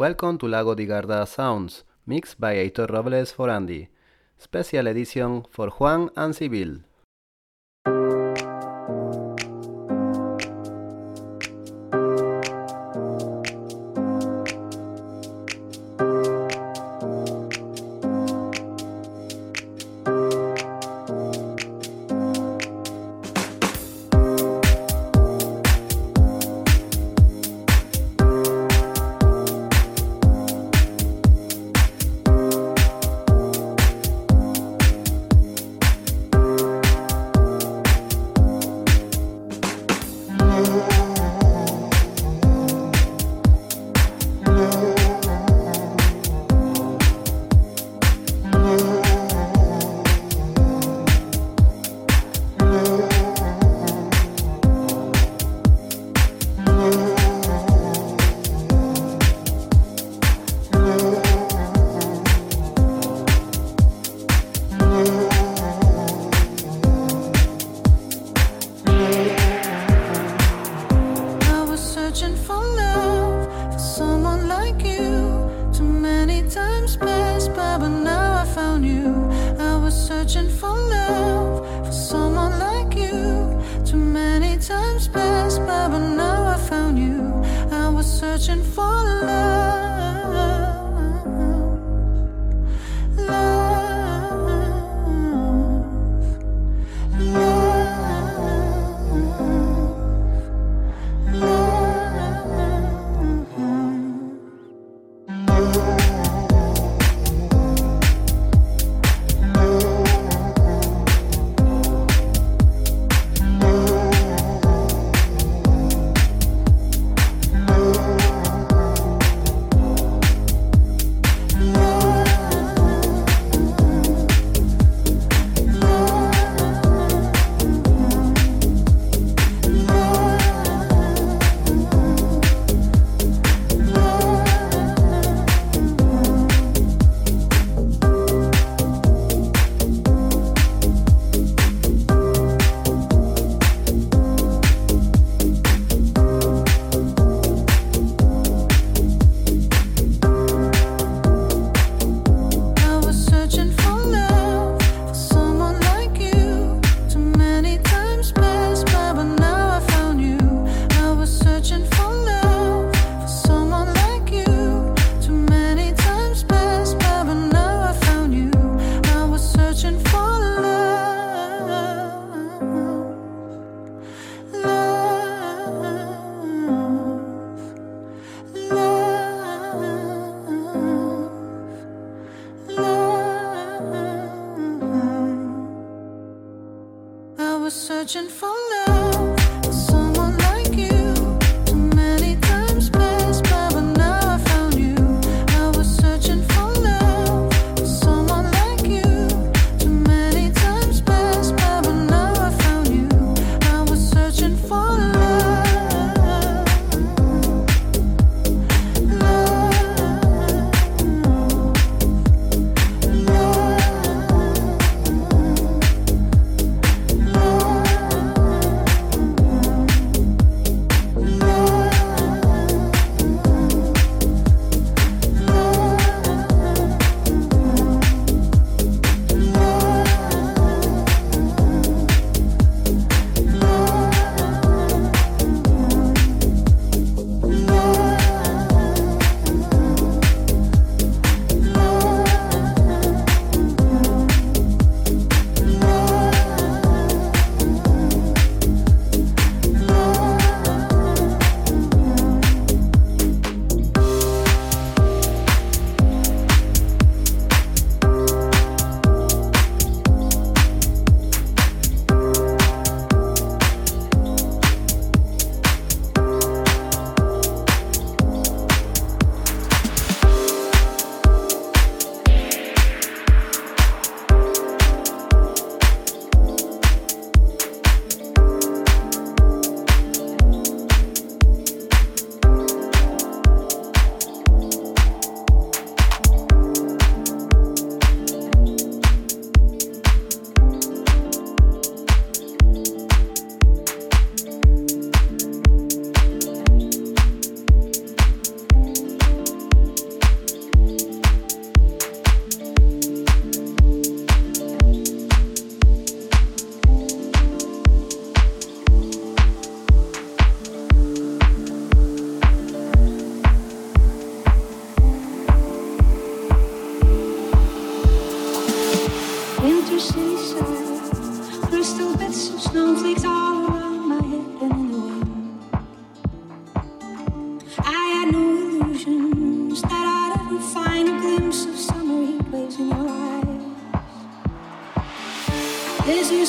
Welcome 0.00 0.38
to 0.38 0.46
Lago 0.48 0.72
di 0.72 0.86
Garda 0.86 1.26
Sounds, 1.26 1.84
mixed 2.06 2.40
by 2.40 2.56
Aitor 2.56 2.88
Robles 2.88 3.32
for 3.32 3.50
Andy. 3.50 3.86
Special 4.38 4.86
edition 4.86 5.44
for 5.50 5.68
Juan 5.68 6.08
and 6.16 6.34
Sibyl. 6.34 6.80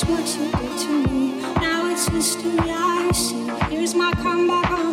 what 0.04 0.26
you 0.36 0.50
did 0.50 0.78
to 0.78 1.08
me. 1.08 1.40
Now 1.60 1.90
it's 1.90 2.08
history 2.08 2.58
I 2.58 3.10
see. 3.12 3.48
Here's 3.74 3.94
my 3.94 4.12
comeback 4.12 4.91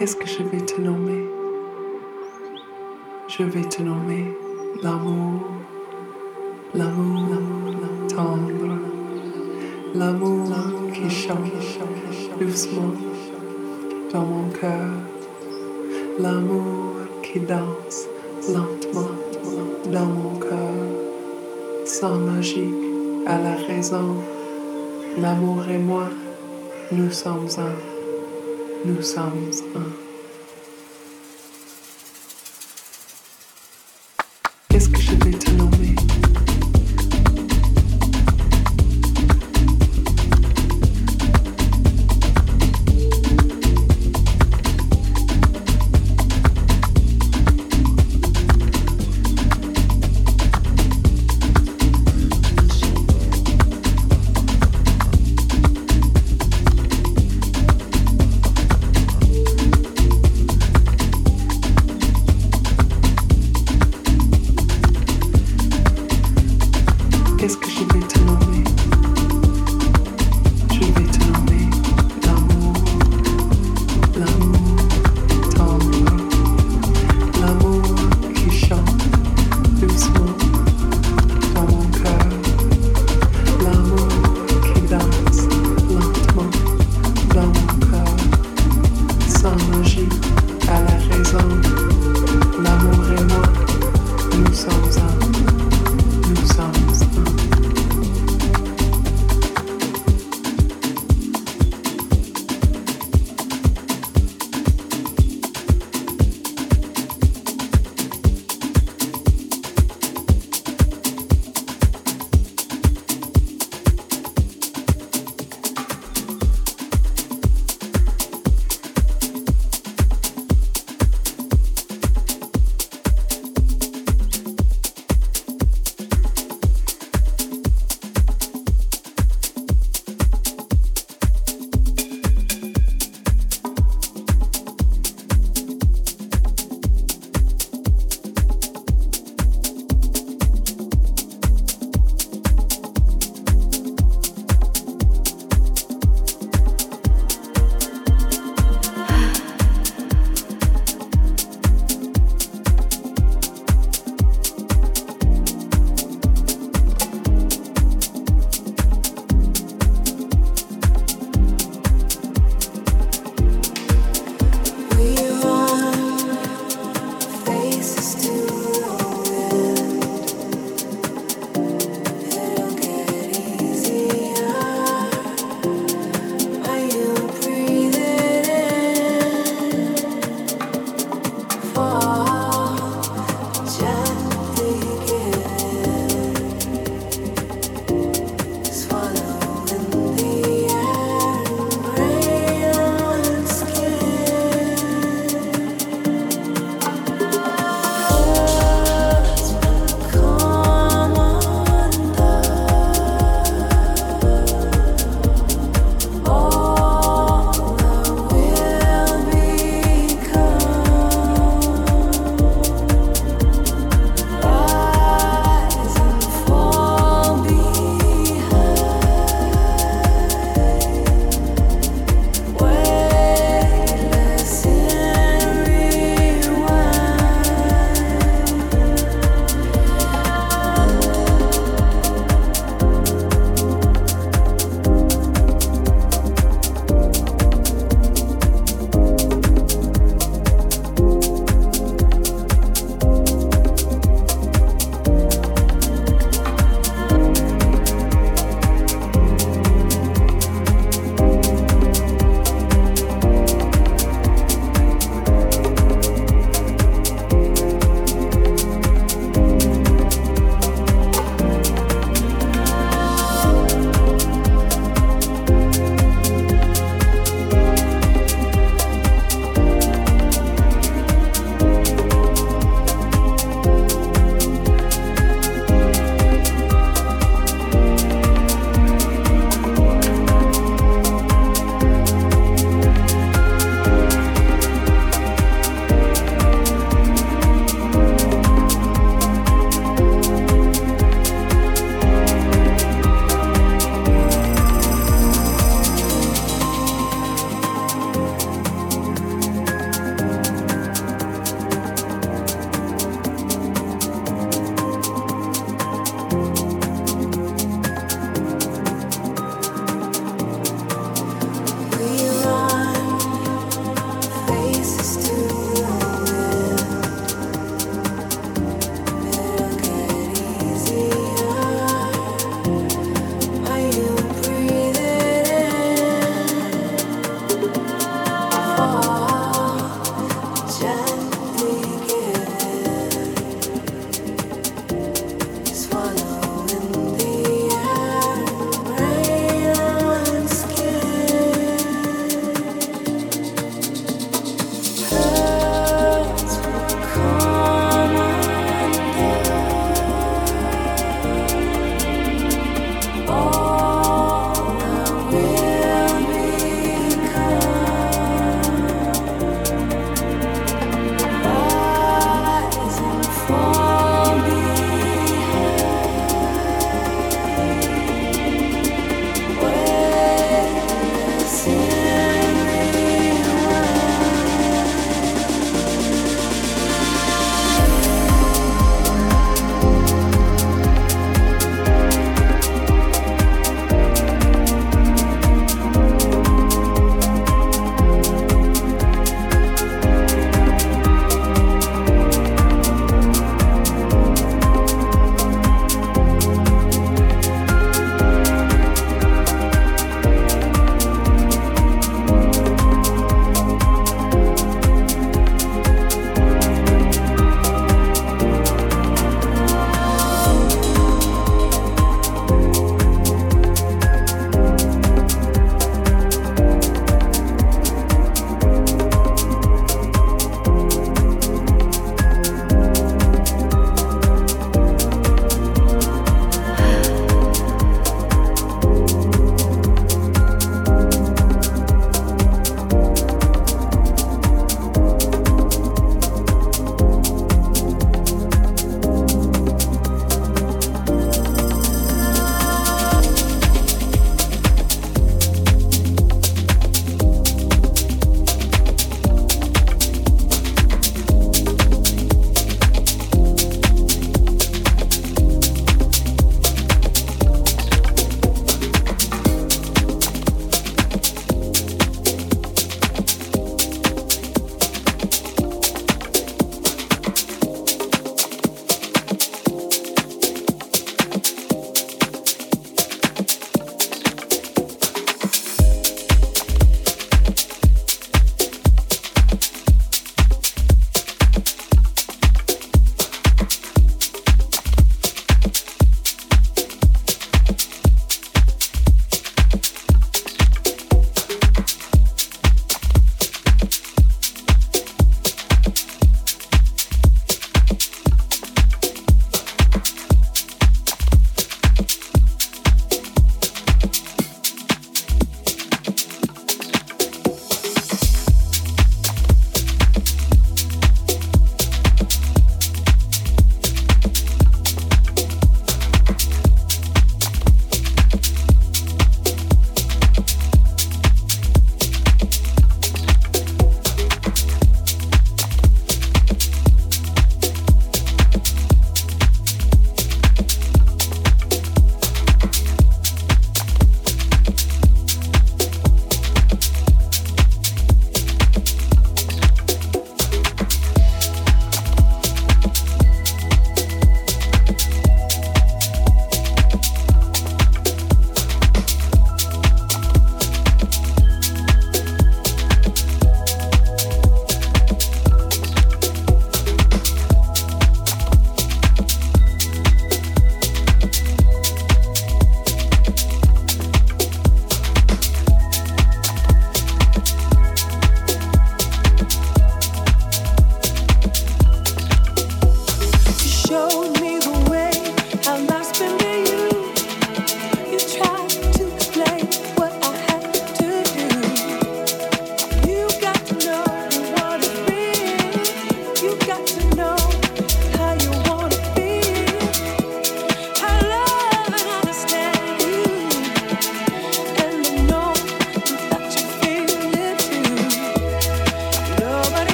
Qu'est-ce 0.00 0.16
que 0.16 0.26
je 0.26 0.42
vais 0.44 0.64
te 0.64 0.80
nommer? 0.80 1.26
Je 3.28 3.42
vais 3.42 3.68
te 3.68 3.82
nommer 3.82 4.34
l'amour, 4.82 5.42
l'amour 6.74 7.36
tendre, 8.08 8.78
l'amour. 9.94 10.48
Qui 10.94 11.10
chante 11.10 11.52
doucement 12.40 12.94
dans 14.10 14.22
mon 14.22 14.48
cœur, 14.48 14.88
l'amour 16.18 16.94
qui 17.22 17.40
danse 17.40 18.06
lentement 18.48 19.10
dans 19.92 20.06
mon 20.06 20.38
cœur, 20.38 21.84
sans 21.84 22.16
logique 22.20 22.74
à 23.26 23.38
la 23.38 23.54
raison. 23.54 24.16
L'amour 25.18 25.68
et 25.68 25.76
moi, 25.76 26.08
nous 26.90 27.10
sommes 27.10 27.48
un. 27.58 27.89
Nous 28.82 29.02
sommes 29.02 29.50
un. 29.74 29.80
Uh, 29.80 30.09